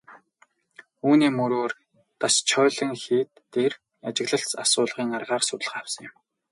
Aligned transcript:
Үүний 1.07 1.31
мөрөөр 1.39 1.71
Дашчойлин 2.19 2.91
хийд 3.03 3.29
дээр 3.53 3.73
ажиглалт 4.07 4.51
асуулгын 4.63 5.15
аргаар 5.17 5.43
судалгаа 5.45 5.79
авсан 5.83 6.03
юм. 6.09 6.15